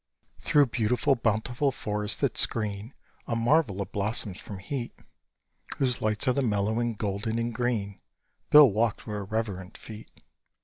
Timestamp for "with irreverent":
9.05-9.77